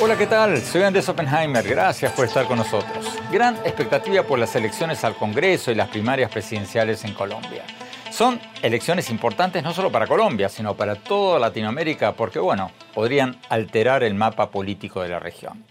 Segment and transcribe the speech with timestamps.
[0.00, 0.62] Hola, ¿qué tal?
[0.62, 1.66] Soy Andrés Oppenheimer.
[1.66, 3.06] Gracias por estar con nosotros.
[3.32, 7.64] Gran expectativa por las elecciones al Congreso y las primarias presidenciales en Colombia.
[8.10, 14.04] Son elecciones importantes no solo para Colombia, sino para toda Latinoamérica, porque, bueno, podrían alterar
[14.04, 15.64] el mapa político de la región.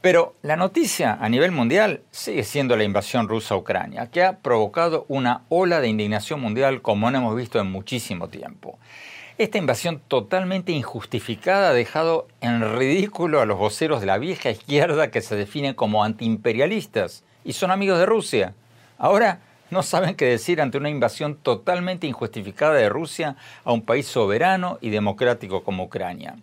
[0.00, 4.38] Pero la noticia a nivel mundial sigue siendo la invasión rusa a Ucrania, que ha
[4.38, 8.78] provocado una ola de indignación mundial como no hemos visto en muchísimo tiempo.
[9.36, 15.10] Esta invasión totalmente injustificada ha dejado en ridículo a los voceros de la vieja izquierda
[15.10, 18.54] que se definen como antiimperialistas y son amigos de Rusia.
[18.96, 24.06] Ahora no saben qué decir ante una invasión totalmente injustificada de Rusia a un país
[24.06, 26.36] soberano y democrático como Ucrania.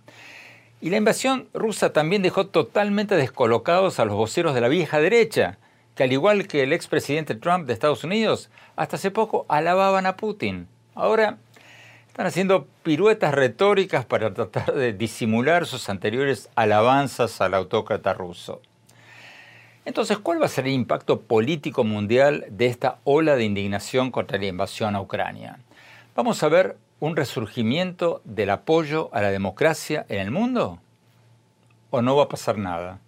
[0.79, 5.57] Y la invasión rusa también dejó totalmente descolocados a los voceros de la vieja derecha,
[5.95, 10.15] que al igual que el expresidente Trump de Estados Unidos, hasta hace poco alababan a
[10.17, 10.67] Putin.
[10.93, 11.37] Ahora
[12.07, 18.61] están haciendo piruetas retóricas para tratar de disimular sus anteriores alabanzas al autócrata ruso.
[19.85, 24.37] Entonces, ¿cuál va a ser el impacto político mundial de esta ola de indignación contra
[24.37, 25.59] la invasión a Ucrania?
[26.15, 30.79] ¿Vamos a ver un resurgimiento del apoyo a la democracia en el mundo?
[31.91, 32.99] ¿O no va a pasar nada?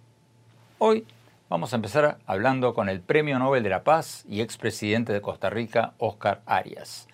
[0.78, 1.04] Hoy
[1.48, 5.50] vamos a empezar hablando con el Premio Nobel de la Paz y expresidente de Costa
[5.50, 7.08] Rica, Oscar Arias.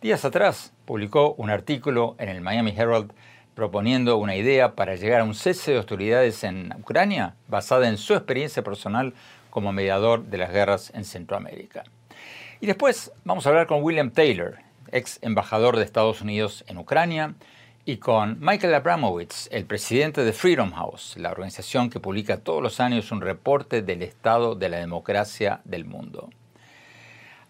[0.00, 3.12] Días atrás publicó un artículo en el Miami Herald
[3.56, 8.14] proponiendo una idea para llegar a un cese de hostilidades en Ucrania basada en su
[8.14, 9.12] experiencia personal
[9.50, 11.82] como mediador de las guerras en Centroamérica.
[12.60, 14.58] Y después vamos a hablar con William Taylor,
[14.92, 17.34] ex embajador de Estados Unidos en Ucrania,
[17.84, 22.78] y con Michael Abramowitz, el presidente de Freedom House, la organización que publica todos los
[22.78, 26.30] años un reporte del estado de la democracia del mundo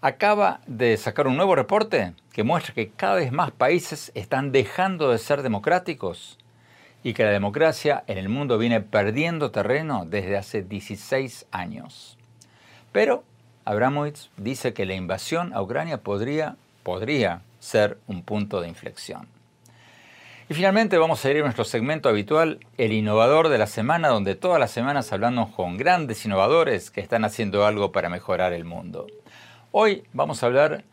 [0.03, 5.11] acaba de sacar un nuevo reporte que muestra que cada vez más países están dejando
[5.11, 6.39] de ser democráticos
[7.05, 12.19] y que la democracia en el mundo viene perdiendo terreno desde hace 16 años.
[12.91, 13.23] Pero
[13.65, 19.29] Abramowitz dice que la invasión a Ucrania podría, podría ser un punto de inflexión.
[20.49, 24.35] Y finalmente vamos a ir a nuestro segmento habitual, el innovador de la semana, donde
[24.35, 29.07] todas las semanas hablamos con grandes innovadores que están haciendo algo para mejorar el mundo.
[29.71, 30.85] Hoy vamos a hablar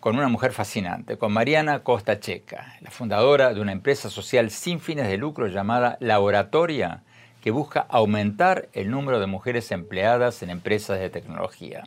[0.00, 4.80] con una mujer fascinante, con Mariana Costa Checa, la fundadora de una empresa social sin
[4.80, 7.02] fines de lucro llamada Laboratoria,
[7.40, 11.84] que busca aumentar el número de mujeres empleadas en empresas de tecnología.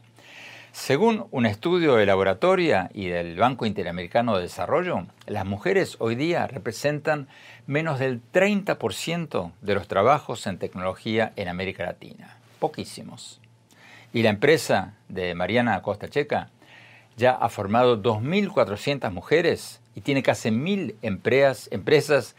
[0.78, 6.46] Según un estudio de Laboratoria y del Banco Interamericano de Desarrollo, las mujeres hoy día
[6.46, 7.28] representan
[7.66, 12.38] menos del 30% de los trabajos en tecnología en América Latina.
[12.60, 13.42] Poquísimos.
[14.14, 16.52] Y la empresa de Mariana Costa Checa
[17.18, 20.96] ya ha formado 2.400 mujeres y tiene casi 1.000
[21.72, 22.36] empresas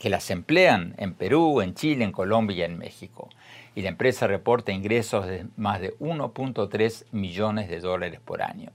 [0.00, 3.28] que las emplean en Perú, en Chile, en Colombia y en México.
[3.74, 8.70] Y la empresa reporta ingresos de más de 1.3 millones de dólares por año.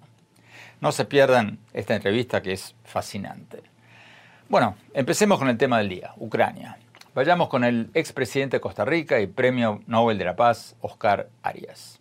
[0.81, 3.63] No se pierdan esta entrevista que es fascinante.
[4.49, 6.77] Bueno, empecemos con el tema del día, Ucrania.
[7.13, 11.99] Vayamos con el expresidente de Costa Rica y Premio Nobel de la Paz, Oscar Arias.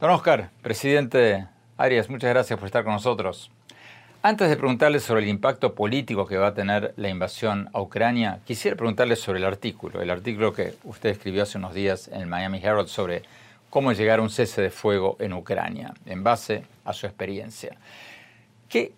[0.00, 1.46] Don Oscar, presidente
[1.76, 3.50] Arias, muchas gracias por estar con nosotros.
[4.26, 8.40] Antes de preguntarle sobre el impacto político que va a tener la invasión a Ucrania,
[8.46, 12.26] quisiera preguntarle sobre el artículo, el artículo que usted escribió hace unos días en el
[12.26, 13.22] Miami Herald sobre
[13.68, 17.76] cómo llegar a un cese de fuego en Ucrania, en base a su experiencia.
[18.70, 18.92] ¿Qué,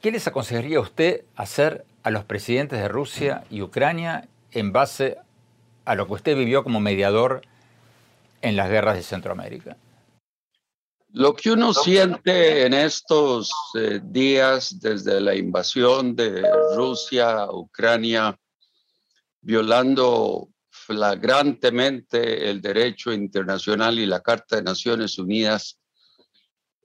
[0.00, 5.18] qué les aconsejaría usted hacer a los presidentes de Rusia y Ucrania en base
[5.84, 7.42] a lo que usted vivió como mediador
[8.40, 9.76] en las guerras de Centroamérica?
[11.14, 16.42] Lo que uno siente en estos eh, días desde la invasión de
[16.74, 18.38] Rusia a Ucrania,
[19.42, 25.78] violando flagrantemente el derecho internacional y la Carta de Naciones Unidas,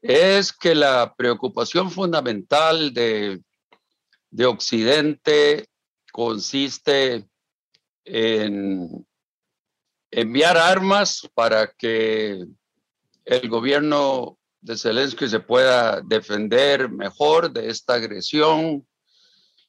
[0.01, 3.41] es que la preocupación fundamental de,
[4.30, 5.69] de Occidente
[6.12, 7.25] consiste
[8.03, 9.07] en
[10.12, 12.45] enviar armas para que
[13.27, 18.88] el gobierno de Zelensky se pueda defender mejor de esta agresión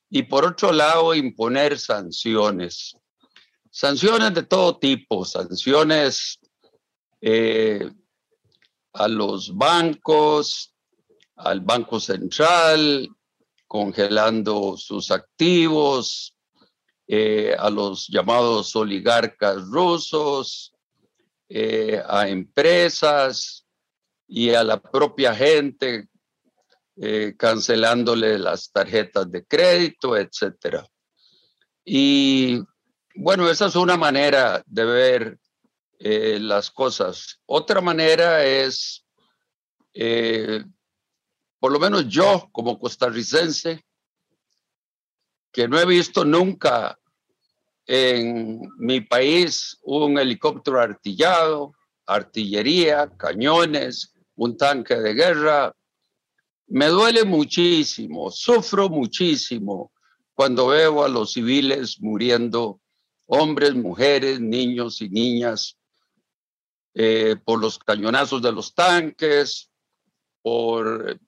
[0.09, 2.97] y por otro lado imponer sanciones.
[3.71, 6.39] Sanciones de todo tipo, sanciones
[7.21, 7.91] eh,
[8.93, 10.73] a los bancos,
[11.35, 13.09] al Banco Central,
[13.67, 16.35] congelando sus activos,
[17.09, 20.73] eh, a los llamados oligarcas rusos,
[21.49, 23.67] eh, a empresas
[24.27, 26.09] y a la propia gente,
[26.97, 30.87] eh, cancelándole las tarjetas de crédito, etcétera.
[31.85, 32.61] Y
[33.15, 35.39] bueno, esa es una manera de ver
[35.99, 37.41] eh, las cosas.
[37.47, 39.07] Otra manera es,
[41.59, 43.85] por lo menos yo como costarricense,
[45.51, 46.98] que no he visto nunca
[47.89, 51.75] en mi país un helicóptero artillado,
[52.07, 55.75] artillería, cañones, un tanque de guerra.
[56.67, 59.91] Me duele muchísimo, sufro muchísimo
[60.35, 62.79] cuando veo a los civiles muriendo,
[63.25, 65.79] hombres, mujeres, niños y niñas,
[66.93, 69.71] eh, por los cañonazos de los tanques,
[70.43, 71.19] por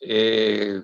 [0.00, 0.82] eh,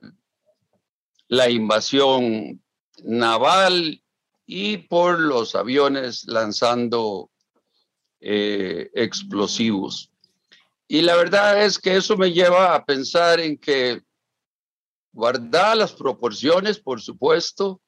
[1.28, 2.62] la invasión
[3.04, 4.02] naval
[4.50, 7.30] y por los aviones lanzando
[8.18, 10.10] eh, explosivos.
[10.88, 14.00] Y la verdad es que eso me lleva a pensar en que,
[15.12, 17.82] guardar las proporciones, por supuesto,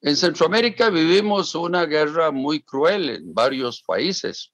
[0.00, 4.52] en Centroamérica vivimos una guerra muy cruel en varios países,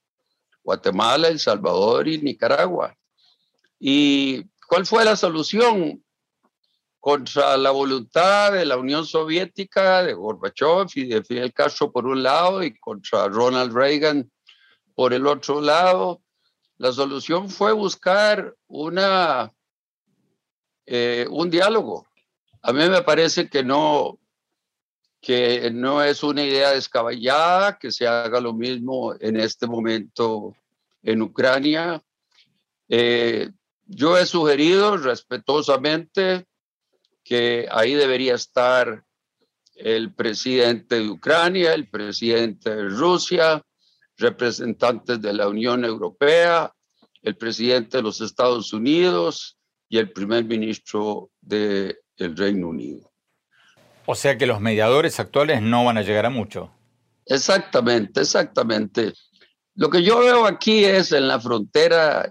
[0.65, 2.97] Guatemala, El Salvador y Nicaragua.
[3.79, 6.03] ¿Y cuál fue la solución?
[7.03, 12.23] Contra la voluntad de la Unión Soviética, de Gorbachev y de Fidel Castro por un
[12.23, 14.31] lado y contra Ronald Reagan
[14.95, 16.23] por el otro lado.
[16.77, 19.53] La solución fue buscar una,
[20.87, 22.07] eh, un diálogo.
[22.63, 24.21] A mí me parece que no,
[25.21, 30.55] que no es una idea descabellada que se haga lo mismo en este momento
[31.03, 32.01] en Ucrania.
[32.89, 33.51] Eh,
[33.87, 36.47] yo he sugerido respetuosamente
[37.33, 39.07] que ahí debería estar
[39.75, 43.63] el presidente de Ucrania, el presidente de Rusia,
[44.19, 46.71] representantes de la Unión Europea,
[47.23, 49.57] el presidente de los Estados Unidos
[49.89, 53.11] y el primer ministro del Reino Unido.
[54.05, 56.71] O sea que los mediadores actuales no van a llegar a mucho.
[57.25, 59.15] Exactamente, exactamente.
[59.75, 62.31] Lo que yo veo aquí es en la frontera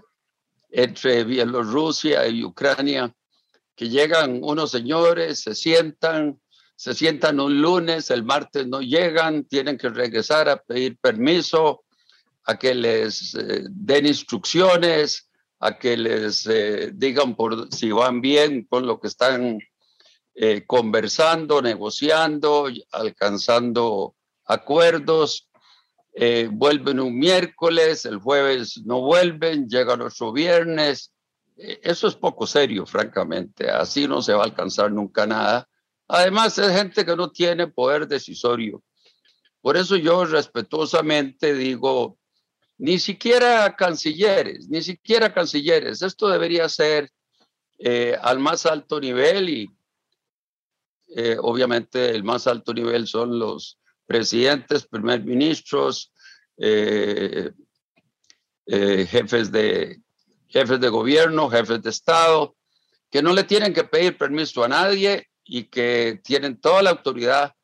[0.70, 3.12] entre Bielorrusia y Ucrania,
[3.88, 6.40] llegan unos señores, se sientan,
[6.76, 11.84] se sientan un lunes, el martes no llegan, tienen que regresar a pedir permiso,
[12.44, 15.28] a que les eh, den instrucciones,
[15.60, 19.58] a que les eh, digan por si van bien con lo que están
[20.34, 25.48] eh, conversando, negociando, alcanzando acuerdos.
[26.50, 31.11] vuelven un miércoles, el jueves no vuelven, llegan otro viernes,
[31.56, 33.70] eso es poco serio, francamente.
[33.70, 35.68] Así no se va a alcanzar nunca nada.
[36.08, 38.82] Además, es gente que no tiene poder decisorio.
[39.60, 42.18] Por eso yo respetuosamente digo,
[42.78, 46.02] ni siquiera cancilleres, ni siquiera cancilleres.
[46.02, 47.10] Esto debería ser
[47.78, 49.70] eh, al más alto nivel y
[51.14, 56.12] eh, obviamente el más alto nivel son los presidentes, primer ministros,
[58.66, 60.01] jefes de
[60.52, 62.54] jefes de gobierno, jefes de Estado,
[63.10, 67.54] que no le tienen que pedir permiso a nadie y que tienen toda la autoridad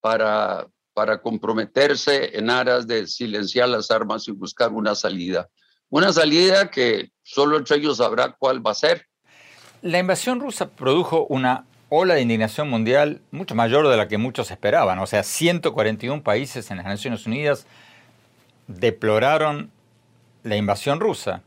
[0.00, 5.48] para, para comprometerse en aras de silenciar las armas y buscar una salida.
[5.88, 9.06] Una salida que solo entre ellos sabrá cuál va a ser.
[9.82, 14.50] La invasión rusa produjo una ola de indignación mundial mucho mayor de la que muchos
[14.50, 14.98] esperaban.
[14.98, 17.66] O sea, 141 países en las Naciones Unidas
[18.66, 19.70] deploraron
[20.42, 21.42] la invasión rusa.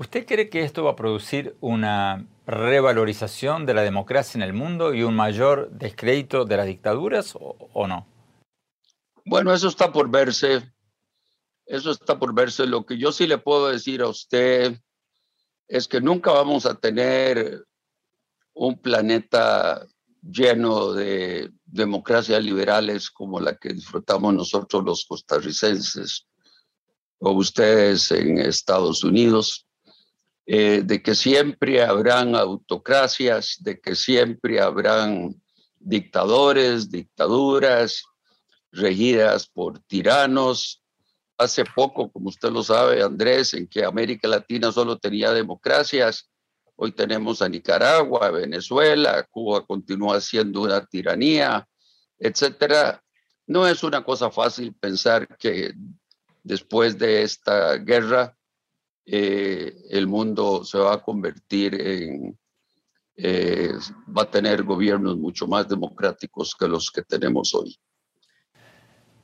[0.00, 4.94] ¿Usted cree que esto va a producir una revalorización de la democracia en el mundo
[4.94, 8.06] y un mayor descrédito de las dictaduras o, no?
[9.26, 10.72] Bueno, eso está por verse.
[11.66, 12.64] Eso está por verse.
[12.64, 14.80] Lo que yo sí le puedo decir a usted
[15.68, 17.62] es que nunca vamos a tener
[18.54, 19.86] un planeta
[20.22, 26.26] lleno de democracias liberales como la que disfrutamos nosotros los costarricenses
[27.18, 29.66] o ustedes en Estados Unidos,
[30.52, 35.40] eh, de que siempre habrán autocracias, de que siempre habrán
[35.78, 38.02] dictadores, dictaduras
[38.72, 40.82] regidas por tiranos.
[41.38, 46.28] Hace poco, como usted lo sabe, Andrés, en que América Latina solo tenía democracias,
[46.74, 51.68] Hoy tenemos a Nicaragua, Venezuela, Cuba continúa siendo una tiranía,
[52.18, 53.04] etcétera.
[53.46, 55.74] No es una cosa fácil pensar que
[56.42, 58.34] después de esta guerra
[59.12, 62.38] eh, el mundo se va a convertir en,
[63.16, 63.72] eh,
[64.16, 67.76] va a tener gobiernos mucho más democráticos que los que tenemos hoy.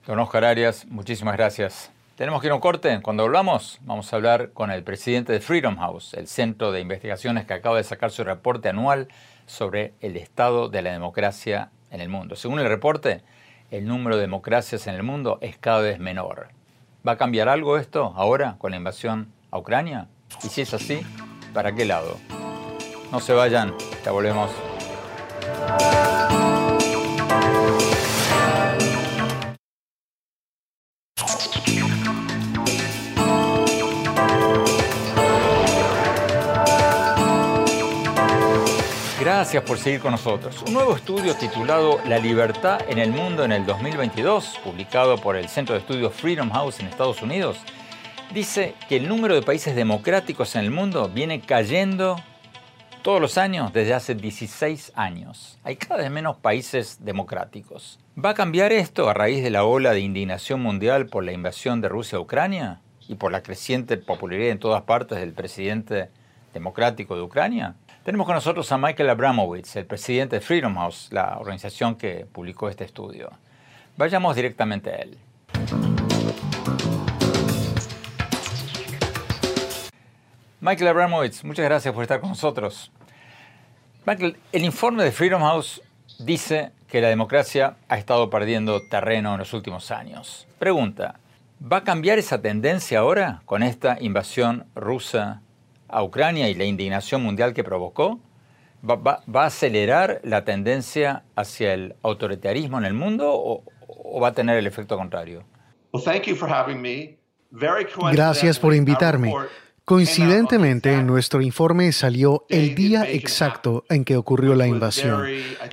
[0.05, 1.93] Don Oscar Arias, muchísimas gracias.
[2.17, 3.01] Tenemos que ir a un corte.
[3.01, 7.47] Cuando volvamos, vamos a hablar con el presidente de Freedom House, el centro de investigaciones
[7.47, 9.07] que acaba de sacar su reporte anual
[9.47, 12.35] sobre el estado de la democracia en el mundo.
[12.35, 13.23] Según el reporte,
[13.71, 16.49] el número de democracias en el mundo es cada vez menor.
[17.07, 20.09] ¿Va a cambiar algo esto ahora con la invasión Ucrania?
[20.43, 21.01] Y si es así,
[21.53, 22.17] ¿para qué lado?
[23.13, 24.51] No se vayan, ya volvemos.
[39.27, 40.63] Gracias por seguir con nosotros.
[40.67, 45.49] Un nuevo estudio titulado La libertad en el mundo en el 2022, publicado por el
[45.49, 47.59] Centro de Estudios Freedom House en Estados Unidos,
[48.33, 52.17] dice que el número de países democráticos en el mundo viene cayendo
[53.03, 55.59] todos los años desde hace 16 años.
[55.63, 58.01] Hay cada vez menos países democráticos.
[58.23, 61.81] ¿Va a cambiar esto a raíz de la ola de indignación mundial por la invasión
[61.81, 66.11] de Rusia a Ucrania y por la creciente popularidad en todas partes del presidente
[66.53, 67.77] democrático de Ucrania?
[68.05, 72.69] Tenemos con nosotros a Michael Abramowitz, el presidente de Freedom House, la organización que publicó
[72.69, 73.31] este estudio.
[73.97, 75.19] Vayamos directamente a él.
[80.67, 82.91] Michael Abramowitz, muchas gracias por estar con nosotros.
[84.05, 85.81] Michael, el informe de Freedom House
[86.19, 90.49] dice que la democracia ha estado perdiendo terreno en los últimos años.
[90.59, 91.21] Pregunta,
[91.63, 95.41] ¿va a cambiar esa tendencia ahora con esta invasión rusa
[95.87, 98.19] a Ucrania y la indignación mundial que provocó?
[98.85, 104.33] ¿Va, a acelerar la tendencia hacia el autoritarismo en el mundo o, o va a
[104.33, 105.45] tener el efecto contrario?
[108.17, 109.33] Gracias por invitarme.
[109.87, 115.23] Coincidentemente, nuestro informe salió el día exacto en que ocurrió la invasión,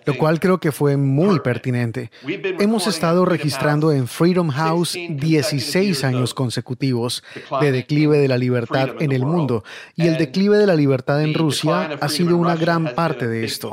[0.05, 2.11] lo cual creo que fue muy pertinente.
[2.59, 7.23] Hemos estado registrando en Freedom House 16 años consecutivos
[7.59, 9.63] de declive de la libertad en el mundo,
[9.95, 13.71] y el declive de la libertad en Rusia ha sido una gran parte de esto.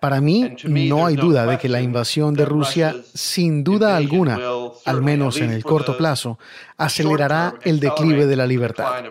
[0.00, 4.38] Para mí, no hay duda de que la invasión de Rusia, sin duda alguna,
[4.84, 6.38] al menos en el corto plazo,
[6.76, 9.02] acelerará el declive de la libertad.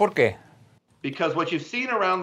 [0.00, 0.38] ¿Por qué?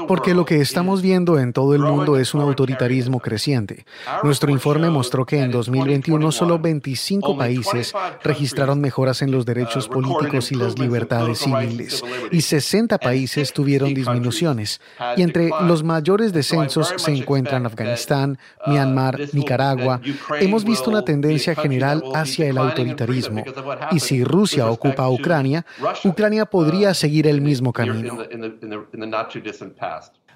[0.07, 3.85] Porque lo que estamos viendo en todo el mundo es un autoritarismo creciente.
[4.21, 7.93] Nuestro informe mostró que en 2021 solo 25 países
[8.23, 13.95] registraron mejoras en los derechos uh, políticos y las libertades civiles y 60 países tuvieron
[13.95, 14.79] disminuciones.
[15.15, 20.01] Y entre los mayores descensos se encuentran Afganistán, uh, Myanmar, Nicaragua.
[20.39, 23.43] Hemos visto una tendencia general hacia el autoritarismo.
[23.91, 25.65] Y si Rusia ocupa Ucrania,
[26.03, 28.19] Ucrania podría uh, seguir el mismo camino.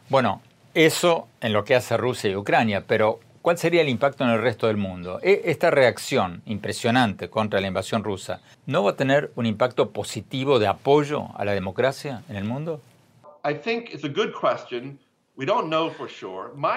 [0.10, 0.42] Bueno,
[0.74, 4.42] eso en lo que hace Rusia y Ucrania, pero ¿cuál sería el impacto en el
[4.42, 5.20] resto del mundo?
[5.22, 10.60] E, esta reacción impresionante contra la invasión rusa, ¿no va a tener un impacto positivo
[10.60, 12.82] de apoyo a la democracia en el mundo?
[13.44, 15.00] I think it's a good question.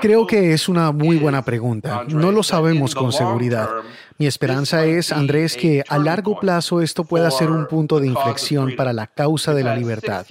[0.00, 2.04] Creo que es una muy buena pregunta.
[2.08, 3.68] No lo sabemos con seguridad.
[4.16, 8.76] Mi esperanza es, Andrés, que a largo plazo esto pueda ser un punto de inflexión
[8.76, 10.24] para la causa de la libertad.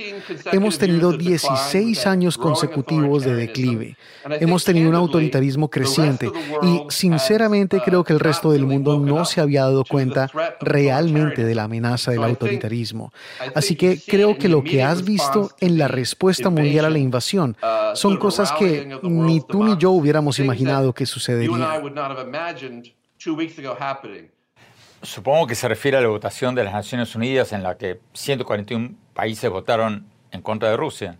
[0.53, 3.98] Hemos tenido 16 años consecutivos de declive.
[4.39, 9.42] Hemos tenido un autoritarismo creciente y sinceramente creo que el resto del mundo no se
[9.42, 13.12] había dado cuenta realmente de la amenaza del autoritarismo.
[13.53, 17.58] Así que creo que lo que has visto en la respuesta mundial a la invasión
[17.96, 21.62] son cosas que ni tú ni yo hubiéramos imaginado que sucederían.
[25.01, 28.91] Supongo que se refiere a la votación de las Naciones Unidas en la que 141
[29.13, 31.17] países votaron en contra de Rusia.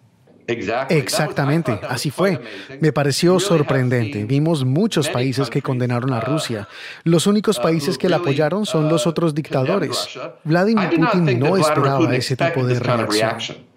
[0.48, 2.40] Exactamente, así fue.
[2.80, 4.26] Me pareció sorprendente.
[4.26, 6.68] Vimos muchos países que condenaron a Rusia.
[7.04, 10.18] Los únicos países que la apoyaron son los otros dictadores.
[10.44, 13.73] Vladimir Putin no esperaba ese tipo de reacción.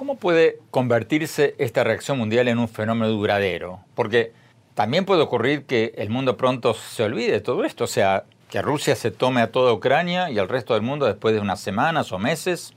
[0.00, 3.80] ¿Cómo puede convertirse esta reacción mundial en un fenómeno duradero?
[3.94, 4.32] Porque
[4.72, 8.62] también puede ocurrir que el mundo pronto se olvide de todo esto, o sea, que
[8.62, 12.12] Rusia se tome a toda Ucrania y al resto del mundo después de unas semanas
[12.12, 12.72] o meses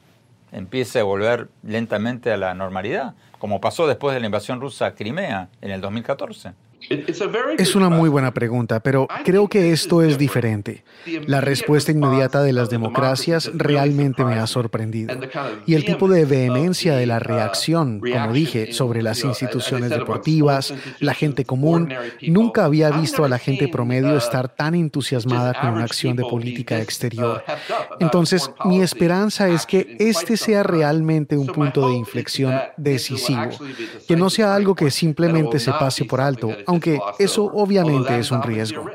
[0.52, 4.94] empiece a volver lentamente a la normalidad, como pasó después de la invasión rusa a
[4.94, 6.52] Crimea en el 2014.
[7.58, 10.84] Es una muy buena pregunta, pero creo que esto es diferente.
[11.28, 15.16] La respuesta inmediata de las democracias realmente me ha sorprendido.
[15.66, 21.14] Y el tipo de vehemencia de la reacción, como dije, sobre las instituciones deportivas, la
[21.14, 26.16] gente común, nunca había visto a la gente promedio estar tan entusiasmada con una acción
[26.16, 27.44] de política exterior.
[28.00, 33.50] Entonces, mi esperanza es que este sea realmente un punto de inflexión decisivo,
[34.08, 38.42] que no sea algo que simplemente se pase por alto, aunque eso obviamente es un
[38.42, 38.86] riesgo.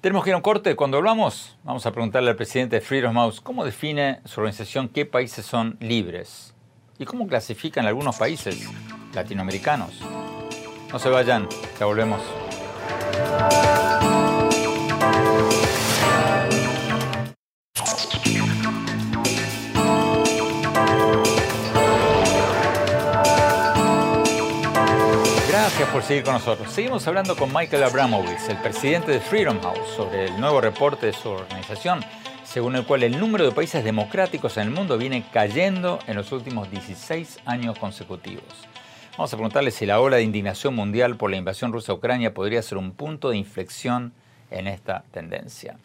[0.00, 0.76] Tenemos que ir a un corte.
[0.76, 5.06] Cuando hablamos, vamos a preguntarle al presidente de Freedom House cómo define su organización qué
[5.06, 6.54] países son libres
[6.98, 8.68] y cómo clasifican algunos países
[9.14, 10.00] latinoamericanos.
[10.92, 12.20] No se vayan, ya volvemos.
[25.84, 26.72] Gracias por seguir con nosotros.
[26.72, 31.12] Seguimos hablando con Michael Abramovich, el presidente de Freedom House, sobre el nuevo reporte de
[31.12, 32.00] su organización,
[32.42, 36.32] según el cual el número de países democráticos en el mundo viene cayendo en los
[36.32, 38.44] últimos 16 años consecutivos.
[39.18, 42.32] Vamos a preguntarle si la ola de indignación mundial por la invasión rusa a Ucrania
[42.32, 44.14] podría ser un punto de inflexión
[44.50, 45.76] en esta tendencia.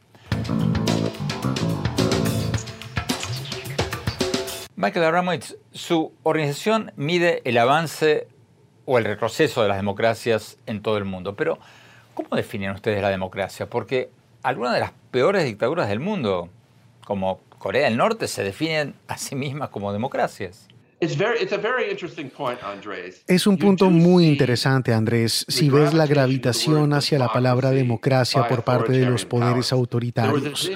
[4.77, 8.29] Michael Abramovich, su organización mide el avance
[8.91, 11.36] o el retroceso de las democracias en todo el mundo.
[11.36, 11.60] Pero,
[12.15, 13.69] ¿cómo definen ustedes la democracia?
[13.69, 14.10] Porque
[14.41, 16.50] algunas de las peores dictaduras del mundo,
[17.05, 20.68] como Corea del Norte, se definen a sí mismas como democracias.
[23.27, 28.64] Es un punto muy interesante, Andrés, si ves la gravitación hacia la palabra democracia por
[28.64, 30.70] parte de los poderes autoritarios.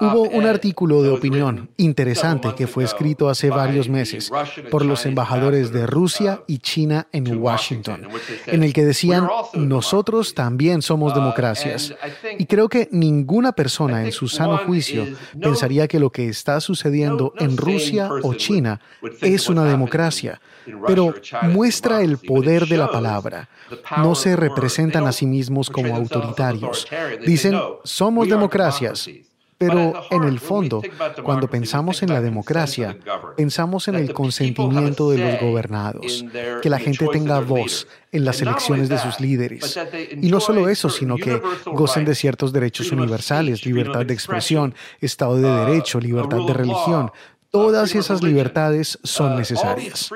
[0.00, 4.30] Hubo un artículo de opinión interesante que fue escrito hace varios meses
[4.70, 8.06] por los embajadores de Rusia y China en Washington,
[8.46, 11.94] en el que decían, nosotros también somos democracias.
[12.38, 15.06] Y creo que ninguna persona en su sano juicio
[15.40, 18.80] pensaría que lo que está sucediendo en Rusia o China
[19.22, 20.40] es una democracia,
[20.86, 23.48] pero muestra el poder de la palabra.
[23.98, 26.86] No se representan a sí mismos como autoritarios.
[27.24, 29.08] Dicen, somos democracias,
[29.60, 30.80] pero en el fondo,
[31.22, 32.96] cuando pensamos en la democracia,
[33.36, 36.24] pensamos en el consentimiento de los gobernados,
[36.62, 39.78] que la gente tenga voz en las elecciones de sus líderes.
[40.18, 45.36] Y no solo eso, sino que gocen de ciertos derechos universales, libertad de expresión, Estado
[45.36, 47.12] de Derecho, libertad de religión,
[47.50, 50.10] Todas esas libertades son necesarias.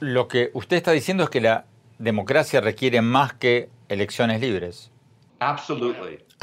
[0.00, 1.64] Lo que usted está diciendo es que la
[1.98, 4.90] democracia requiere más que elecciones libres.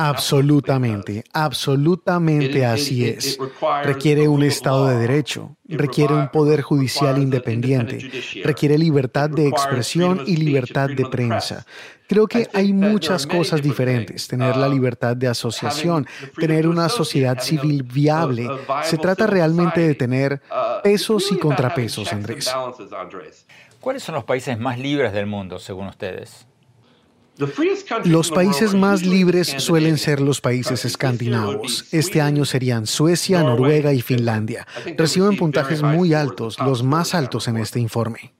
[0.08, 3.38] Absolutamente, absolutamente así es.
[3.84, 8.10] Requiere un Estado de Derecho, requiere un Poder Judicial independiente,
[8.44, 11.66] requiere libertad de expresión y libertad de prensa.
[12.08, 14.28] Creo que hay muchas cosas diferentes.
[14.28, 18.50] Tener la libertad de asociación, tener una sociedad civil viable.
[18.84, 20.42] Se trata realmente de tener
[20.84, 22.54] pesos y contrapesos, Andrés.
[23.80, 26.46] ¿Cuáles son los países más libres del mundo, según ustedes?
[27.38, 31.92] Los países más libres suelen ser los países escandinavos.
[31.94, 34.68] Este año serían Suecia, Noruega y Finlandia.
[34.98, 38.34] Reciben puntajes muy altos, los más altos en este informe.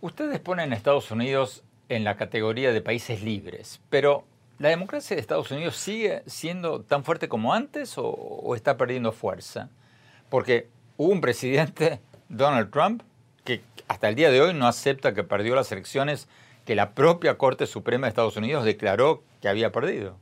[0.00, 4.24] Ustedes ponen a Estados Unidos en la categoría de países libres, pero
[4.58, 9.70] ¿la democracia de Estados Unidos sigue siendo tan fuerte como antes o, está perdiendo fuerza?
[10.28, 13.02] Porque hubo un presidente, Donald Trump,
[13.44, 16.28] que hasta el día de hoy no acepta que perdió las elecciones
[16.68, 20.18] que la propia Corte Suprema de Estados Unidos declaró que había perdido.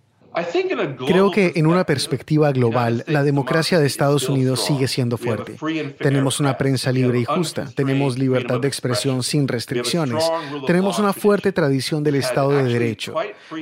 [1.07, 5.57] Creo que en una perspectiva global, la democracia de Estados Unidos sigue siendo fuerte.
[5.99, 10.25] Tenemos una prensa libre y justa, tenemos libertad de expresión sin restricciones,
[10.67, 13.15] tenemos una fuerte tradición del Estado de Derecho.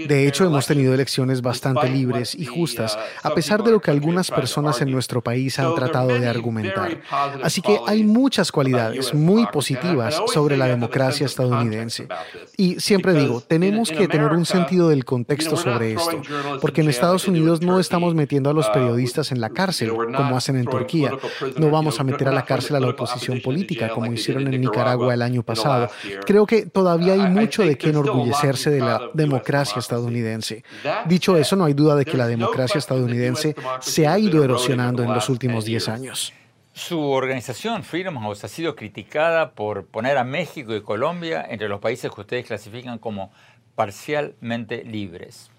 [0.07, 3.91] De hecho, hemos tenido elecciones bastante libres y justas, uh, a pesar de lo que
[3.91, 7.01] algunas personas en nuestro país han tratado de argumentar.
[7.43, 12.09] Así que hay muchas cualidades muy positivas sobre la democracia estadounidense.
[12.57, 16.23] Y siempre digo, tenemos que tener un sentido del contexto sobre esto
[16.61, 20.57] porque en Estados Unidos no estamos metiendo a los periodistas en la cárcel, como hacen
[20.57, 21.13] en Turquía.
[21.57, 25.15] No vamos a meter a la cárcel a la oposición política, como hicieron en Nicaragua
[25.15, 25.89] el año pasado.
[26.27, 30.65] Creo que todavía hay mucho de qué enorgullecerse de la democracia estadounidense.
[31.07, 35.13] Dicho eso, no hay duda de que la democracia estadounidense se ha ido erosionando en
[35.13, 36.33] los últimos 10 años.
[36.73, 41.79] Su organización Freedom House ha sido criticada por poner a México y Colombia entre los
[41.81, 43.31] países que ustedes clasifican como
[43.77, 45.51] parcialmente libres.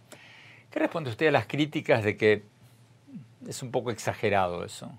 [0.75, 2.43] ¿Qué responde usted a las críticas de que
[3.47, 4.91] es un poco exagerado eso?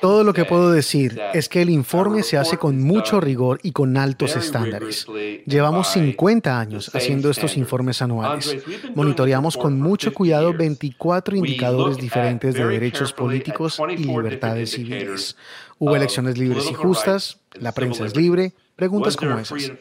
[0.00, 3.72] Todo lo que puedo decir es que el informe se hace con mucho rigor y
[3.72, 5.06] con altos estándares.
[5.44, 8.56] Llevamos 50 años haciendo estos informes anuales.
[8.94, 15.36] Monitoreamos con mucho cuidado 24 indicadores diferentes de derechos políticos y libertades civiles.
[15.78, 19.72] Hubo elecciones libres y justas, la prensa es libre, Preguntas como esas.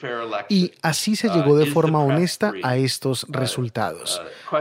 [0.49, 4.19] Y así se llegó de uh, forma honesta a estos uh, resultados.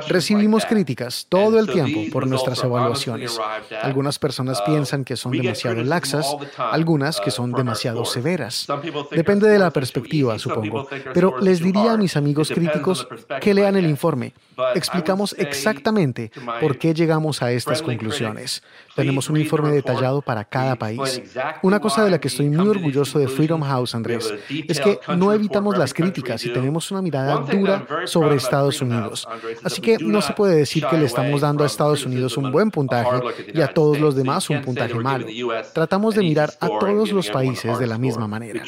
[0.09, 3.41] Recibimos críticas todo el tiempo por nuestras evaluaciones.
[3.81, 8.67] Algunas personas uh, piensan que son demasiado laxas, algunas que son demasiado severas.
[9.11, 10.87] Depende de la perspectiva, supongo.
[11.15, 13.09] Pero les diría a mis amigos críticos
[13.41, 14.35] que lean el informe.
[14.75, 18.63] Explicamos exactamente por qué llegamos a estas conclusiones.
[18.97, 21.23] Tenemos un informe detallado para cada país.
[21.63, 25.33] Una cosa de la que estoy muy orgulloso de Freedom House, Andrés, es que no
[25.33, 29.29] evitamos las críticas y tenemos una mirada dura sobre Estados Unidos.
[29.63, 32.71] Así que no se puede decir que le estamos dando a Estados Unidos un buen
[32.71, 33.21] puntaje
[33.53, 35.27] y a todos los demás un puntaje malo.
[35.75, 38.63] Tratamos de mirar a todos los países de la misma manera.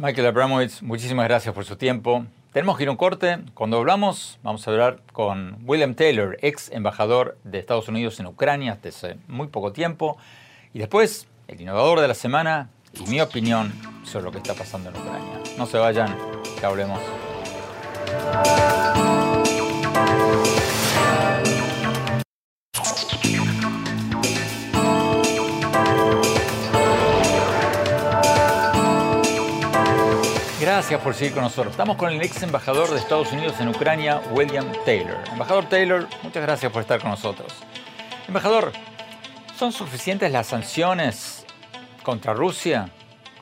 [0.00, 2.24] Michael Abramowitz, muchísimas gracias por su tiempo.
[2.52, 3.38] Tenemos que ir a un corte.
[3.54, 8.74] Cuando hablamos, vamos a hablar con William Taylor, ex embajador de Estados Unidos en Ucrania
[8.74, 10.16] hasta hace muy poco tiempo.
[10.72, 13.72] Y después, el innovador de la semana y mi opinión
[14.04, 15.40] sobre lo que está pasando en Ucrania.
[15.58, 16.16] No se vayan,
[16.60, 17.00] que hablemos.
[30.78, 31.72] Gracias por seguir con nosotros.
[31.72, 35.16] Estamos con el ex embajador de Estados Unidos en Ucrania, William Taylor.
[35.32, 37.52] Embajador Taylor, muchas gracias por estar con nosotros.
[38.28, 38.70] Embajador,
[39.58, 41.44] ¿son suficientes las sanciones
[42.04, 42.92] contra Rusia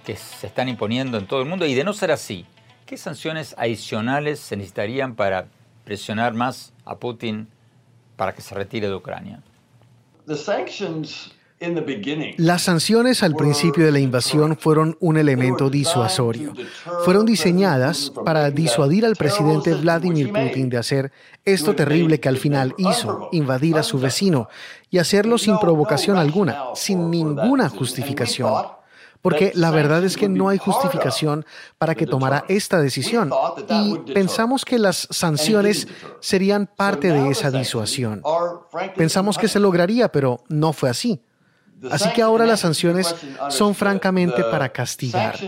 [0.03, 1.67] que se están imponiendo en todo el mundo?
[1.67, 2.47] Y de no ser así,
[2.87, 5.49] ¿qué sanciones adicionales se necesitarían para
[5.85, 7.49] presionar más a Putin
[8.17, 9.43] para que se retire de Ucrania?
[12.37, 16.53] Las sanciones al principio de la invasión fueron un elemento disuasorio.
[17.05, 21.13] Fueron diseñadas para disuadir al presidente Vladimir Putin de hacer
[21.47, 24.49] esto terrible que al final hizo, invadir a su vecino,
[24.91, 28.53] y hacerlo sin provocación alguna, sin ninguna justificación.
[29.23, 31.47] Porque la verdad es que no hay justificación
[31.79, 33.33] para que tomara esta decisión.
[33.69, 35.89] Y pensamos que las sanciones
[36.21, 38.23] serían parte de esa disuasión.
[38.95, 41.23] Pensamos que se lograría, pero no fue así.
[41.91, 43.15] Así que ahora las sanciones
[43.51, 45.39] son francamente para castigar.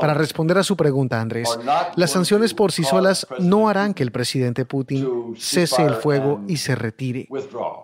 [0.00, 1.58] Para responder a su pregunta, Andrés,
[1.96, 6.56] las sanciones por sí solas no harán que el presidente Putin cese el fuego y
[6.56, 7.28] se retire.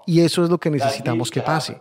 [0.06, 1.80] Y eso es lo que necesitamos que pase.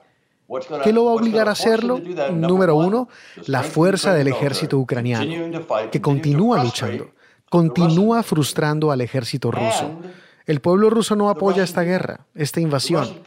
[0.83, 2.01] ¿Qué lo va a obligar a hacerlo?
[2.33, 3.07] Número uno,
[3.47, 7.11] la fuerza del ejército ucraniano, que continúa luchando,
[7.49, 10.01] continúa frustrando al ejército ruso.
[10.45, 13.21] El pueblo ruso no apoya esta guerra, esta invasión.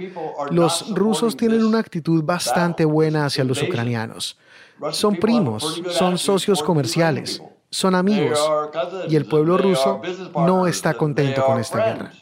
[0.50, 4.38] Los rusos tienen una actitud bastante buena hacia los ucranianos.
[4.90, 8.38] Son primos, son socios comerciales, son amigos.
[9.08, 10.00] Y el pueblo ruso
[10.34, 12.12] no está contento con esta guerra.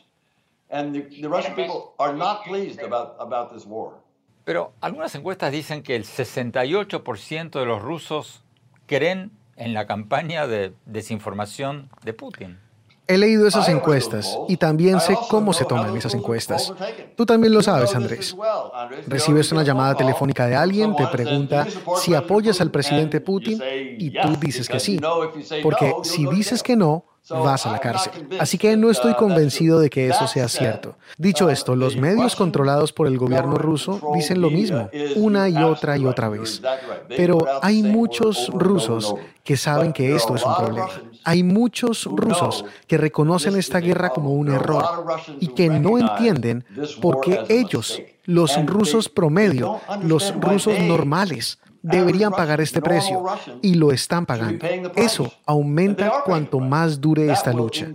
[4.44, 8.42] Pero algunas encuestas dicen que el 68% de los rusos
[8.86, 12.58] creen en la campaña de desinformación de Putin.
[13.12, 16.72] He leído esas encuestas y también sé cómo se toman esas encuestas.
[17.14, 18.34] Tú también lo sabes, Andrés.
[19.06, 23.60] Recibes una llamada telefónica de alguien, te pregunta si apoyas al presidente Putin
[23.98, 24.98] y tú dices que sí.
[25.62, 28.28] Porque si dices que no, vas a la cárcel.
[28.38, 30.96] Así que no estoy convencido de que eso sea cierto.
[31.16, 35.96] Dicho esto, los medios controlados por el gobierno ruso dicen lo mismo, una y otra
[35.96, 36.62] y otra vez.
[37.08, 40.88] Pero hay muchos rusos que saben que esto es un problema.
[41.24, 44.84] Hay muchos rusos que reconocen esta guerra como un error
[45.40, 46.64] y que no entienden
[47.00, 53.24] por qué ellos, los rusos promedio, los rusos normales, deberían pagar este precio
[53.60, 54.66] y lo están pagando.
[54.96, 57.88] Eso aumenta cuanto más dure esta lucha.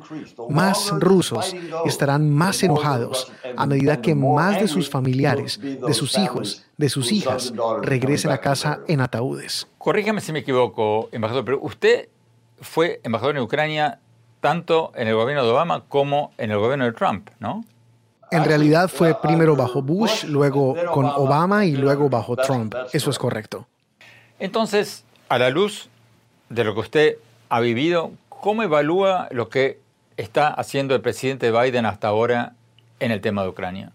[0.50, 6.66] Más rusos estarán más enojados a medida que más de sus familiares, de sus hijos,
[6.78, 9.68] de sus hijas regresen a casa en ataúdes.
[9.78, 12.10] Corrígame si me equivoco, embajador, pero usted
[12.60, 14.00] fue embajador en Ucrania
[14.42, 17.64] tanto en el gobierno de Obama como en el gobierno de Trump, ¿no?
[18.30, 22.76] En realidad fue primero bajo Bush, luego con Obama y luego bajo Trump.
[22.92, 23.68] Eso es correcto.
[24.40, 25.90] Entonces, a la luz
[26.50, 27.18] de lo que usted
[27.50, 29.80] ha vivido, ¿cómo evalúa lo que
[30.16, 32.54] está haciendo el presidente Biden hasta ahora
[33.00, 33.92] en el tema de Ucrania?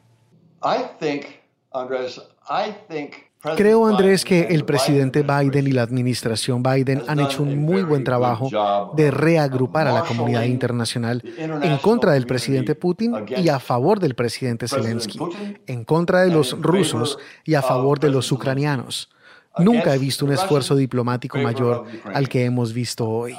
[3.56, 8.04] Creo, Andrés, que el presidente Biden y la administración Biden han hecho un muy buen
[8.04, 8.48] trabajo
[8.94, 14.14] de reagrupar a la comunidad internacional en contra del presidente Putin y a favor del
[14.14, 15.18] presidente Zelensky,
[15.66, 19.08] en contra de los rusos y a favor de los ucranianos.
[19.58, 23.36] Nunca he visto un esfuerzo diplomático mayor al que hemos visto hoy.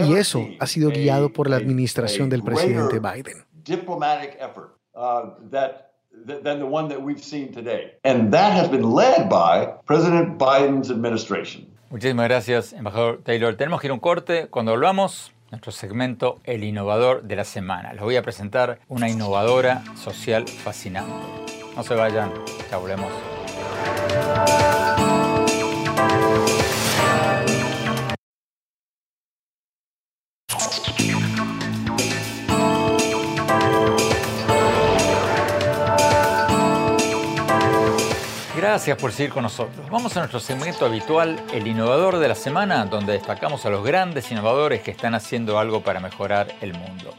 [0.00, 3.44] Y eso ha sido guiado por la administración del presidente Biden.
[6.26, 7.92] than the one that we've seen today.
[8.04, 11.66] And that has been led by President Biden's administration.
[11.90, 13.56] Muchísimas gracias, embajador Taylor.
[13.56, 14.46] Tenemos que ir a un corte.
[14.48, 17.92] Cuando volvamos, nuestro segmento El Innovador de la Semana.
[17.92, 21.12] Les voy a presentar una innovadora social fascinante.
[21.74, 22.32] No se vayan,
[22.70, 23.10] ya volvemos.
[38.70, 39.90] Gracias por seguir con nosotros.
[39.90, 44.30] Vamos a nuestro segmento habitual, el innovador de la semana, donde destacamos a los grandes
[44.30, 47.12] innovadores que están haciendo algo para mejorar el mundo.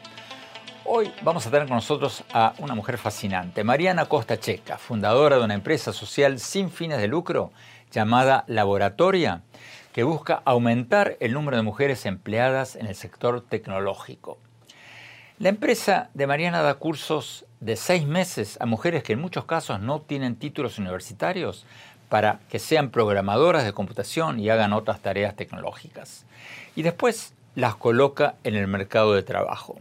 [0.85, 5.43] Hoy vamos a tener con nosotros a una mujer fascinante, Mariana Costa Checa, fundadora de
[5.43, 7.51] una empresa social sin fines de lucro
[7.91, 9.41] llamada Laboratoria,
[9.91, 14.37] que busca aumentar el número de mujeres empleadas en el sector tecnológico.
[15.41, 19.81] La empresa de Mariana da cursos de seis meses a mujeres que en muchos casos
[19.81, 21.65] no tienen títulos universitarios
[22.09, 26.27] para que sean programadoras de computación y hagan otras tareas tecnológicas.
[26.75, 29.79] Y después las coloca en el mercado de trabajo.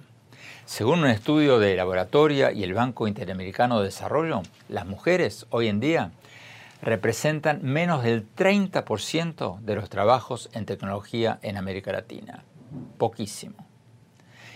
[0.65, 5.79] Según un estudio de Laboratoria y el Banco Interamericano de Desarrollo, las mujeres hoy en
[5.79, 6.11] día
[6.81, 12.45] representan menos del 30% de los trabajos en tecnología en América Latina.
[12.97, 13.67] Poquísimo.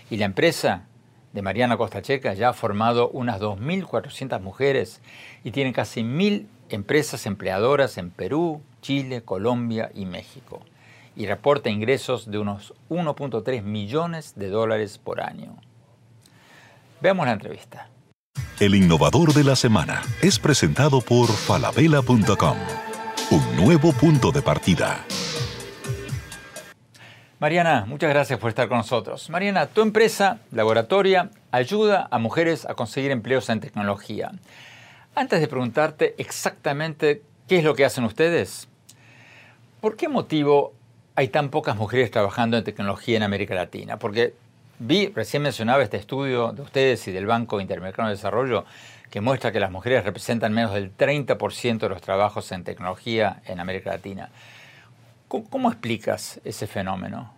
[0.09, 0.87] Y la empresa
[1.35, 5.01] de Mariana Costa Checa ya ha formado unas 2.400 mujeres
[5.43, 10.61] y tiene casi 1.000 empresas empleadoras en Perú, Chile, Colombia y México.
[11.13, 15.57] Y reporta ingresos de unos 1.3 millones de dólares por año.
[17.01, 17.89] Veamos la entrevista.
[18.61, 22.57] El innovador de la semana es presentado por falabella.com.
[23.31, 25.05] Un nuevo punto de partida.
[27.45, 29.29] Mariana, muchas gracias por estar con nosotros.
[29.29, 34.31] Mariana, tu empresa, Laboratoria, ayuda a mujeres a conseguir empleos en tecnología.
[35.13, 38.67] Antes de preguntarte exactamente qué es lo que hacen ustedes,
[39.79, 40.73] ¿por qué motivo
[41.15, 43.99] hay tan pocas mujeres trabajando en tecnología en América Latina?
[43.99, 44.33] Porque
[44.79, 48.65] vi, recién mencionaba este estudio de ustedes y del Banco Interamericano de Desarrollo,
[49.11, 53.59] que muestra que las mujeres representan menos del 30% de los trabajos en tecnología en
[53.59, 54.31] América Latina.
[55.27, 57.34] ¿Cómo, explicas ese fenómeno?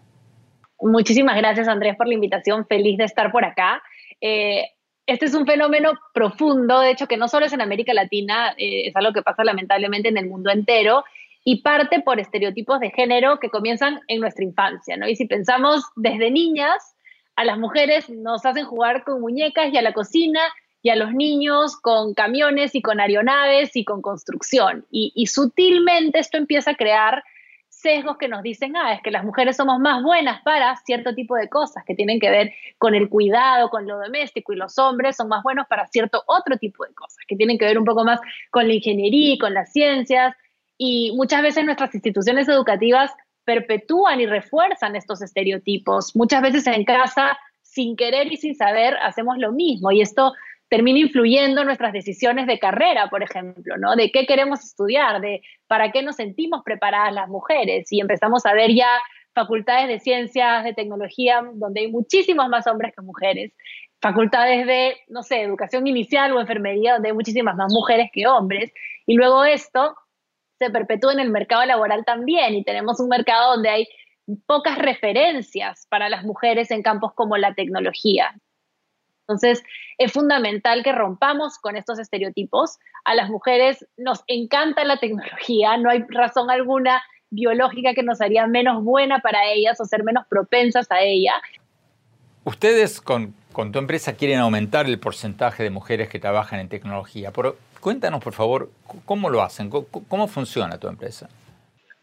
[0.79, 2.65] Muchísimas gracias, Andrés, por la invitación.
[2.67, 3.81] Feliz de estar por acá.
[4.21, 4.63] Eh,
[5.05, 8.87] este es un fenómeno profundo, de hecho, que no solo es en América Latina, eh,
[8.87, 11.03] es algo que pasa lamentablemente en el mundo entero
[11.43, 15.07] y parte por estereotipos de género que comienzan en nuestra infancia, ¿no?
[15.07, 16.95] Y si pensamos desde niñas,
[17.37, 20.41] a las mujeres nos hacen jugar con muñecas y a la cocina
[20.81, 24.85] y a los niños con camiones y con aeronaves y con construcción.
[24.91, 27.23] y sutilmente esto empieza a crear
[27.77, 31.35] sesgos que nos dicen, ah, es que las mujeres somos más buenas para cierto tipo
[31.35, 35.15] de cosas que tienen que ver con el cuidado, con lo doméstico, y los hombres
[35.15, 38.03] son más buenos para cierto otro tipo de cosas, que tienen que ver un poco
[38.03, 40.35] más con la ingeniería y con las ciencias.
[40.77, 43.11] Y muchas veces nuestras instituciones educativas
[43.45, 46.15] perpetúan y refuerzan estos estereotipos.
[46.15, 49.91] Muchas veces en casa, sin querer y sin saber, hacemos lo mismo.
[49.91, 50.33] Y esto
[50.69, 53.95] termina influyendo en nuestras decisiones de carrera, por ejemplo, ¿no?
[53.95, 57.91] De qué queremos estudiar, de para qué nos sentimos preparadas las mujeres.
[57.91, 58.89] Y empezamos a ver ya
[59.33, 63.53] facultades de ciencias, de tecnología, donde hay muchísimos más hombres que mujeres.
[64.01, 68.71] Facultades de, no sé, educación inicial o enfermería, donde hay muchísimas más mujeres que hombres.
[69.05, 69.95] Y luego esto
[70.59, 72.55] se perpetúa en el mercado laboral también.
[72.55, 73.87] Y tenemos un mercado donde hay
[74.45, 78.35] pocas referencias para las mujeres en campos como la tecnología.
[79.27, 79.61] Entonces,
[79.97, 82.77] es fundamental que rompamos con estos estereotipos.
[83.03, 88.47] A las mujeres nos encanta la tecnología, no hay razón alguna biológica que nos haría
[88.47, 91.33] menos buena para ellas o ser menos propensas a ella.
[92.45, 97.57] Ustedes con, tu empresa quieren aumentar el porcentaje de mujeres que trabajan en tecnología, pero
[97.81, 98.71] cuéntanos por favor,
[99.03, 99.69] ¿cómo lo hacen?
[99.69, 101.27] cómo funciona tu empresa?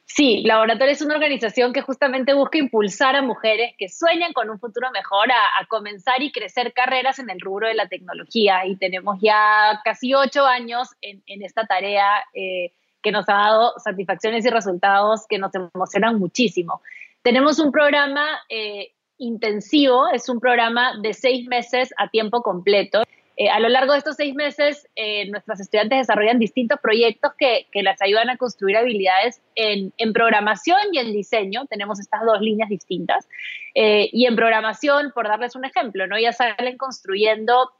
[0.06, 4.60] Sí, Laboratorio es una organización que justamente busca impulsar a mujeres que sueñan con un
[4.60, 8.66] futuro mejor a, comenzar y crecer carreras en el rubro de la tecnología.
[8.66, 14.44] Y tenemos ya casi ocho años en, esta tarea eh, que nos ha dado satisfacciones
[14.44, 16.80] y resultados que nos emocionan muchísimo.
[17.22, 23.02] Tenemos un programa eh, intensivo, es un programa de seis meses a tiempo completo.
[23.36, 27.66] Eh, a lo largo de estos seis meses, eh, nuestras estudiantes desarrollan distintos proyectos que,
[27.82, 31.66] las ayudan a construir habilidades en, en, programación y en diseño.
[31.66, 33.28] Tenemos estas dos líneas distintas.
[33.74, 36.18] Eh, y en programación, por darles un ejemplo, ¿no?
[36.18, 37.72] ya salen construyendo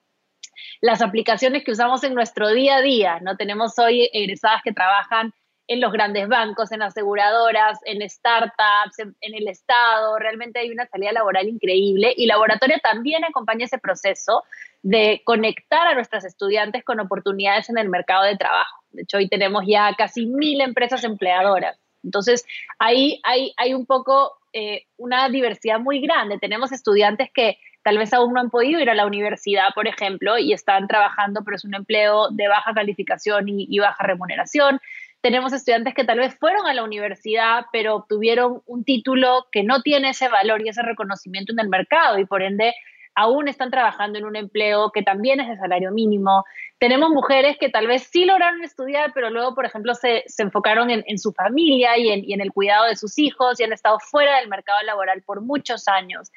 [0.81, 3.21] las aplicaciones que usamos en nuestro día a día.
[3.21, 3.37] ¿no?
[3.37, 5.33] Tenemos hoy egresadas que trabajan
[5.67, 10.19] en los grandes bancos, en aseguradoras, en startups, en, el Estado.
[10.19, 14.45] Realmente hay una salida laboral increíble y Laboratorio también acompaña ese proceso
[14.83, 18.83] de conectar a nuestras estudiantes con oportunidades en el mercado de trabajo.
[18.91, 21.79] De hecho, hoy tenemos ya casi mil empresas empleadoras.
[22.03, 22.45] Entonces,
[22.79, 26.39] ahí hay, hay un poco eh, una diversidad muy grande.
[26.39, 30.37] Tenemos estudiantes que tal vez aún no han podido ir a la universidad, por ejemplo,
[30.37, 34.81] y están trabajando, pero es un empleo de baja calificación y baja remuneración
[35.25, 39.81] tenemos estudiantes que tal vez fueron a la universidad, pero obtuvieron un título que no
[39.81, 42.75] tiene ese valor y ese reconocimiento en el mercado y por ende
[43.15, 46.45] aún están trabajando en un empleo que también es de salario mínimo.
[46.79, 51.19] Tenemos mujeres que tal vez sí lograron estudiar, pero luego, por ejemplo, se, enfocaron en,
[51.19, 54.41] su familia y en, y en el cuidado de sus hijos y han estado fuera
[54.41, 56.31] del mercado laboral por muchos años.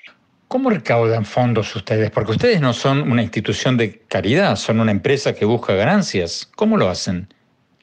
[0.47, 2.09] ¿Cómo recaudan fondos ustedes?
[2.09, 6.49] Porque ustedes no son una institución de caridad, son una empresa que busca ganancias.
[6.55, 7.27] ¿Cómo lo hacen?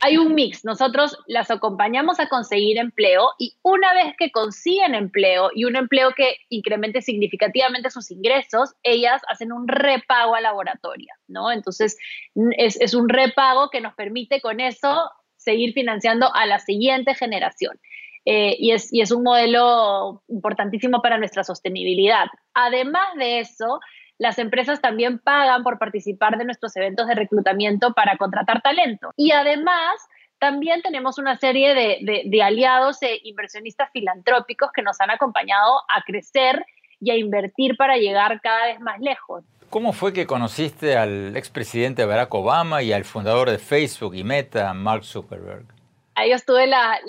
[0.05, 0.67] Hay un mix.
[0.67, 6.11] Nosotros las acompañamos a conseguir empleo y una vez que consiguen empleo y un empleo
[6.15, 11.51] que incremente significativamente sus ingresos, ellas hacen un repago a laboratoria, ¿no?
[11.51, 11.97] Entonces,
[12.59, 17.81] es, un repago que nos permite con eso seguir financiando a la siguiente generación.
[18.27, 22.27] Eh, y, es, y es un modelo importantísimo para nuestra sostenibilidad.
[22.53, 23.81] Además de eso,
[24.19, 29.13] las empresas también pagan por participar de nuestros eventos de reclutamiento para contratar talento.
[29.17, 29.95] Y además,
[30.39, 36.65] también tenemos una serie de, aliados e inversionistas filantrópicos que nos han acompañado a crecer
[37.01, 39.45] y a invertir para llegar cada vez más lejos.
[39.71, 44.73] ¿Cómo fue que conociste al expresidente Barack Obama y al fundador de Facebook y Meta,
[44.75, 45.67] Mark Zuckerberg?
[46.15, 47.01] Ahí yo tuve la,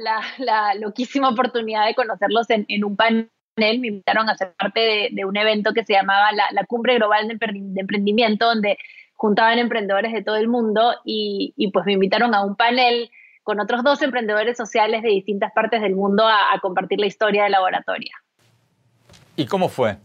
[0.79, 5.37] loquísima oportunidad de conocerlos en, en un panel me invitaron a ser parte de, un
[5.37, 7.37] evento que se llamaba la, Cumbre Global de,
[7.77, 8.77] Emprendimiento, donde
[9.13, 13.09] juntaban emprendedores de todo el mundo y, pues me invitaron a un panel
[13.43, 17.49] con otros dos emprendedores sociales de distintas partes del mundo a, compartir la historia de
[17.49, 18.13] laboratoria.
[19.35, 19.97] ¿Y cómo fue?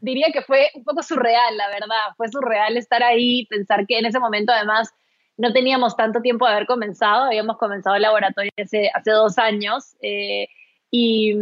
[0.00, 2.14] Diría que fue un poco surreal, la verdad.
[2.16, 4.92] Fue surreal estar ahí, pensar que en ese momento además
[5.36, 9.96] no teníamos tanto tiempo de haber comenzado, habíamos comenzado el laboratorio hace, hace dos años
[10.00, 10.46] eh,
[10.90, 11.34] y,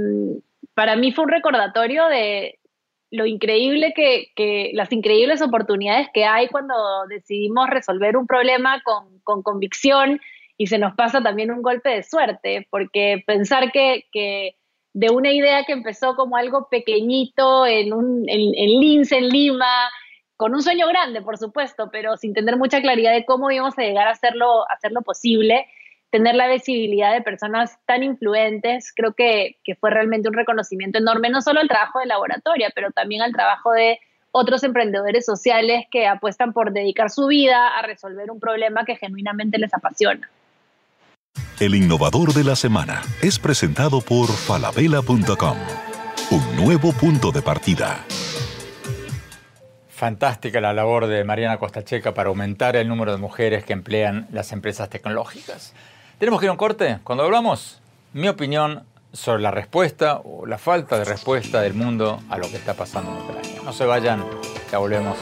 [0.74, 2.58] para mí fue un recordatorio de
[3.10, 6.74] lo increíble que, las increíbles oportunidades que hay cuando
[7.08, 10.20] decidimos resolver un problema con, convicción
[10.56, 14.56] y se nos pasa también un golpe de suerte, porque pensar que,
[14.94, 19.90] de una idea que empezó como algo pequeñito en, un, en, en Lince, en Lima,
[20.36, 23.82] con un sueño grande, por supuesto, pero sin tener mucha claridad de cómo íbamos a
[23.82, 25.66] llegar a hacerlo, a hacerlo posible,
[26.12, 31.40] tener la visibilidad de personas tan influentes, creo que, fue realmente un reconocimiento enorme, no
[31.40, 33.98] solo al trabajo de laboratorio, pero también al trabajo de
[34.30, 39.58] otros emprendedores sociales que apuestan por dedicar su vida a resolver un problema que genuinamente
[39.58, 40.28] les apasiona.
[41.58, 45.56] El innovador de la semana es presentado por falabella.com,
[46.30, 48.04] un nuevo punto de partida.
[49.88, 54.52] Fantástica la labor de Mariana Costacheca para aumentar el número de mujeres que emplean las
[54.52, 55.74] empresas tecnológicas.
[56.22, 57.00] Tenemos que ir a un corte.
[57.02, 57.80] Cuando hablamos,
[58.12, 62.58] mi opinión sobre la respuesta o la falta de respuesta del mundo a lo que
[62.58, 63.60] está pasando en Ucrania.
[63.64, 64.24] No se vayan,
[64.70, 65.18] ya volvemos.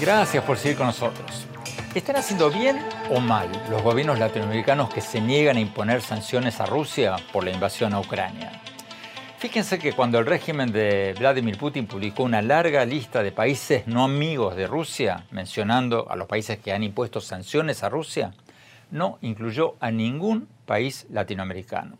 [0.00, 1.46] Gracias por seguir con nosotros.
[1.96, 2.78] ¿Están haciendo bien
[3.10, 7.52] o mal los gobiernos latinoamericanos que se niegan a imponer sanciones a Rusia por la
[7.52, 8.52] invasión a Ucrania?
[9.38, 14.04] Fíjense que cuando el régimen de Vladimir Putin publicó una larga lista de países no
[14.04, 18.34] amigos de Rusia, mencionando a los países que han impuesto sanciones a Rusia,
[18.90, 21.96] no incluyó a ningún país latinoamericano.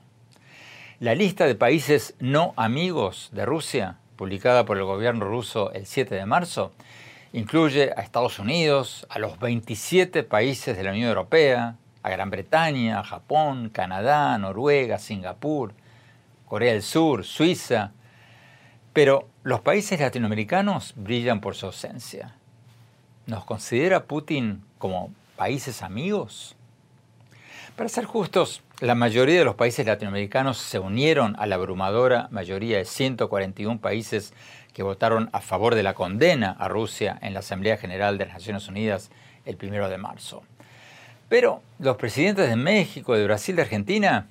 [1.00, 6.14] La lista de países no amigos de Rusia, publicada por el gobierno ruso el 7
[6.14, 6.72] de marzo,
[7.36, 13.04] incluye a Estados Unidos, a los 27 países de la Unión Europea, a Gran Bretaña,
[13.04, 15.74] Japón, Canadá, Noruega, Singapur,
[16.46, 17.92] Corea del Sur, Suiza,
[18.94, 22.36] pero los países latinoamericanos brillan por su ausencia.
[23.26, 26.56] ¿Nos considera Putin como países amigos?
[27.76, 32.78] Para ser justos, la mayoría de los países latinoamericanos se unieron a la abrumadora mayoría
[32.78, 34.34] de 141 países
[34.72, 38.34] que votaron a favor de la condena a Rusia en la Asamblea General de las
[38.34, 39.10] Naciones Unidas
[39.44, 40.42] el primero de marzo.
[41.28, 44.26] Pero los presidentes de México, de Brasil, de Argentina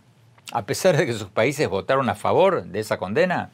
[0.51, 3.49] a pesar de que sus países votaron a favor de esa condena,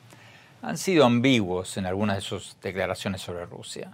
[0.62, 3.94] han sido ambiguos en algunas de sus declaraciones sobre Rusia.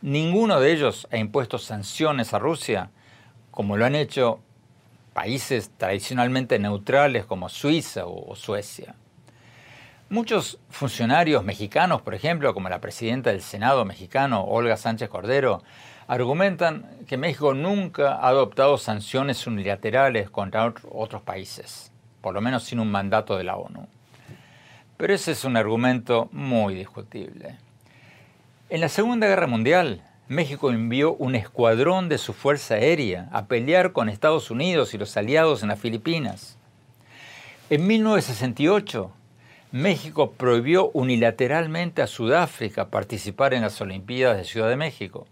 [0.00, 2.90] Ninguno de ellos ha impuesto sanciones a Rusia,
[3.50, 4.40] como lo han hecho
[5.12, 8.94] países tradicionalmente neutrales como Suiza o Suecia.
[10.08, 15.62] Muchos funcionarios mexicanos, por ejemplo, como la presidenta del Senado mexicano, Olga Sánchez Cordero,
[16.08, 21.90] argumentan que México nunca ha adoptado sanciones unilaterales contra otros países
[22.20, 23.86] por lo menos sin un mandato de la ONU.
[24.96, 27.56] Pero ese es un argumento muy discutible.
[28.68, 33.92] En la Segunda Guerra Mundial, México envió un escuadrón de su fuerza aérea a pelear
[33.92, 36.56] con Estados Unidos y los aliados en las Filipinas.
[37.68, 39.10] En 1968,
[39.72, 45.26] México prohibió unilateralmente a Sudáfrica participar en las Olimpiadas de Ciudad de México.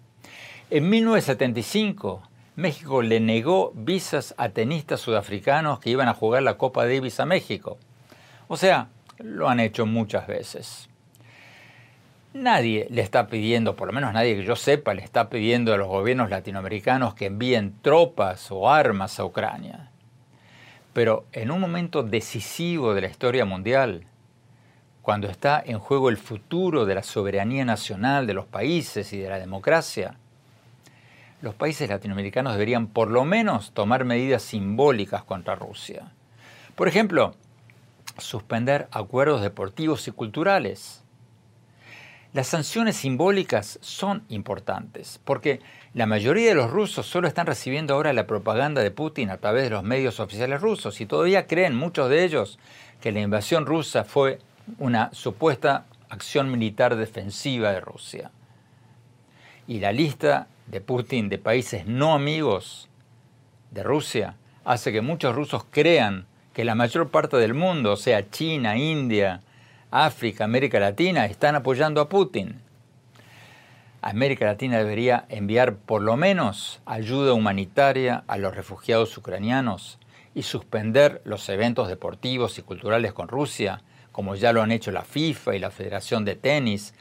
[0.69, 6.87] En 1975, México le negó visas a tenistas sudafricanos que iban a jugar la Copa
[6.87, 7.79] Davis a México.
[8.49, 8.89] O sea,
[9.19, 10.89] lo han hecho muchas veces.
[12.35, 15.79] Nadie le está pidiendo, por lo menos nadie que yo sepa, le está pidiendo a
[15.79, 19.91] los gobiernos latinoamericanos que envíen tropas o armas a Ucrania.
[20.93, 24.05] Pero en un momento decisivo de la historia mundial,
[25.01, 29.31] cuando está en juego el futuro de la soberanía nacional de los países y de
[29.31, 30.17] la democracia,
[31.41, 36.13] los países latinoamericanos deberían por lo menos tomar medidas simbólicas contra Rusia.
[36.75, 37.35] Por ejemplo,
[38.19, 41.03] suspender acuerdos deportivos y culturales.
[42.35, 45.61] Las sanciones simbólicas son importantes porque
[45.95, 49.65] la mayoría de los rusos solo están recibiendo ahora la propaganda de Putin a través
[49.65, 52.59] de los medios oficiales rusos y todavía creen muchos de ellos
[53.01, 54.41] que la invasión rusa fue
[54.79, 58.31] una supuesta acción militar defensiva de Rusia.
[59.67, 62.91] Y la lista de Putin de países no amigos
[63.71, 68.77] de Rusia hace que muchos rusos crean que la mayor parte del mundo, sea, China,
[68.77, 69.41] India,
[69.91, 72.61] África, América Latina, están apoyando a Putin.
[74.03, 79.99] América Latina debería enviar por lo menos ayuda humanitaria a los refugiados ucranianos
[80.35, 83.81] y suspender los eventos deportivos y culturales con Rusia,
[84.13, 86.93] como ya lo han hecho la FIFA y la Federación de Tenis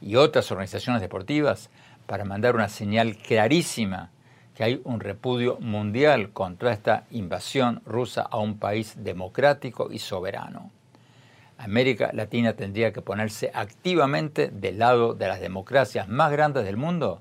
[0.00, 1.70] y otras organizaciones deportivas,
[2.06, 4.10] para mandar una señal clarísima
[4.54, 10.70] que hay un repudio mundial contra esta invasión rusa a un país democrático y soberano.
[11.58, 17.18] América Latina tendría que ponerse activamente del lado de las democracias más grandes del mundo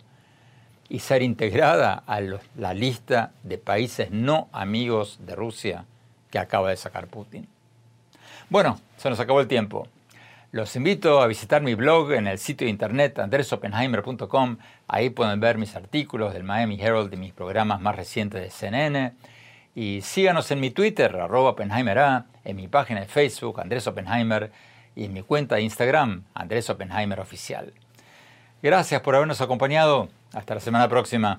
[0.90, 5.86] y ser integrada a la lista de países no amigos de Rusia
[6.32, 7.48] que acaba de sacar Putin.
[8.50, 9.88] Bueno, se nos acabó el tiempo.
[10.52, 14.58] Los invito a visitar mi blog en el sitio de internet andresopenheimer.com.
[14.88, 19.14] Ahí pueden ver mis artículos del Miami Herald y mis programas más recientes de CNN.
[19.80, 24.52] Y síganos en mi Twitter, arroba A, en mi página de Facebook, Andrés Oppenheimer,
[24.96, 27.76] y en mi cuenta de Instagram, Andrés Oppenheimer Oficial.
[28.64, 30.10] Gracias por habernos acompañado.
[30.34, 31.38] Hasta la semana próxima.